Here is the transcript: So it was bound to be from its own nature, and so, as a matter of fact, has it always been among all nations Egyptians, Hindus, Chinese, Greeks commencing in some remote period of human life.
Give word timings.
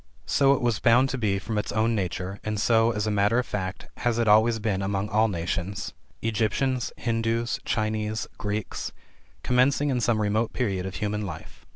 So 0.25 0.53
it 0.55 0.61
was 0.63 0.79
bound 0.79 1.09
to 1.09 1.17
be 1.19 1.37
from 1.37 1.59
its 1.59 1.71
own 1.71 1.93
nature, 1.93 2.39
and 2.43 2.59
so, 2.59 2.89
as 2.89 3.05
a 3.05 3.11
matter 3.11 3.37
of 3.37 3.45
fact, 3.45 3.87
has 3.97 4.17
it 4.17 4.27
always 4.27 4.57
been 4.57 4.81
among 4.81 5.09
all 5.09 5.27
nations 5.27 5.93
Egyptians, 6.23 6.91
Hindus, 6.97 7.59
Chinese, 7.65 8.25
Greeks 8.39 8.93
commencing 9.43 9.89
in 9.91 10.01
some 10.01 10.19
remote 10.19 10.53
period 10.53 10.87
of 10.87 10.95
human 10.95 11.21
life. 11.23 11.67